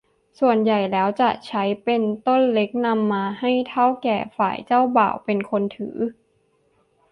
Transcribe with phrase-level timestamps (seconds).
[0.39, 5.97] ส่วนใหญ่แล้วจะใช้เป็นต้นเล็กนำมาให้เถ้าแก่ฝ่ายเจ้าบ่าวเป็นคนถือ